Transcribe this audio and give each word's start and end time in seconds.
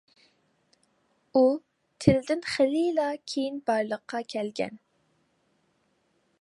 ئۇ، 1.33 1.43
تىلدىن 2.05 2.41
خېلىلا 2.53 3.07
كېيىن 3.33 3.61
بارلىققا 3.71 4.25
كەلگەن. 4.35 4.85